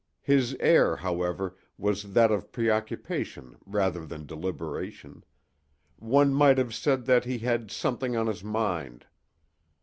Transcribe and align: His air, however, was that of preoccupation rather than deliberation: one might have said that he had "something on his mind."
His 0.23 0.57
air, 0.59 0.95
however, 0.95 1.55
was 1.77 2.13
that 2.15 2.31
of 2.31 2.51
preoccupation 2.51 3.57
rather 3.67 4.03
than 4.03 4.25
deliberation: 4.25 5.23
one 5.99 6.33
might 6.33 6.57
have 6.57 6.73
said 6.73 7.05
that 7.05 7.25
he 7.25 7.37
had 7.37 7.69
"something 7.69 8.15
on 8.17 8.25
his 8.25 8.43
mind." 8.43 9.05